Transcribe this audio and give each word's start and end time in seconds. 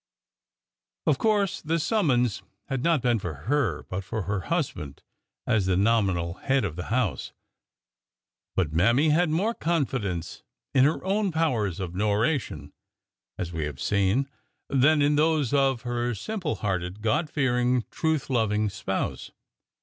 Of 1.05 1.19
course 1.19 1.61
the 1.61 1.77
summons 1.77 2.41
had 2.69 2.81
not 2.81 3.03
been 3.03 3.19
for 3.19 3.35
her, 3.45 3.83
but 3.83 4.03
for 4.03 4.23
her 4.23 4.39
husband 4.49 5.03
as 5.45 5.67
the 5.67 5.77
nominal 5.77 6.33
head 6.39 6.65
of 6.65 6.75
the 6.75 6.85
house, 6.85 7.33
but 8.55 8.73
Mammy 8.73 9.09
had 9.09 9.29
more 9.29 9.53
confidence 9.53 10.41
in 10.73 10.85
her 10.85 11.05
own 11.05 11.31
powers 11.31 11.79
of'' 11.79 11.91
norration," 11.93 12.71
as 13.37 13.53
we 13.53 13.65
have 13.65 13.79
seen, 13.79 14.27
than 14.69 15.03
in 15.03 15.17
those 15.17 15.53
of 15.53 15.83
her 15.83 16.15
simple 16.15 16.55
hearted. 16.55 17.03
God 17.03 17.29
fearing, 17.29 17.85
truth 17.91 18.27
loving 18.27 18.71
spouse. 18.71 19.29